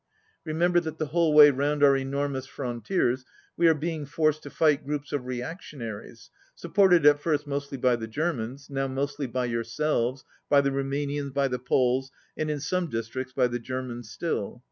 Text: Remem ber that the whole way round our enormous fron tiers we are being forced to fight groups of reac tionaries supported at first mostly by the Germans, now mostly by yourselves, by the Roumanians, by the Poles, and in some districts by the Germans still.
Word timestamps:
Remem 0.47 0.73
ber 0.73 0.79
that 0.79 0.97
the 0.97 1.05
whole 1.05 1.31
way 1.31 1.51
round 1.51 1.83
our 1.83 1.95
enormous 1.95 2.47
fron 2.47 2.81
tiers 2.81 3.23
we 3.55 3.67
are 3.67 3.75
being 3.75 4.07
forced 4.07 4.41
to 4.41 4.49
fight 4.49 4.83
groups 4.83 5.13
of 5.13 5.25
reac 5.25 5.59
tionaries 5.61 6.31
supported 6.55 7.05
at 7.05 7.19
first 7.19 7.45
mostly 7.45 7.77
by 7.77 7.95
the 7.95 8.07
Germans, 8.07 8.67
now 8.67 8.87
mostly 8.87 9.27
by 9.27 9.45
yourselves, 9.45 10.25
by 10.49 10.59
the 10.61 10.71
Roumanians, 10.71 11.33
by 11.35 11.47
the 11.49 11.59
Poles, 11.59 12.11
and 12.35 12.49
in 12.49 12.59
some 12.59 12.89
districts 12.89 13.33
by 13.33 13.45
the 13.45 13.59
Germans 13.59 14.09
still. 14.09 14.59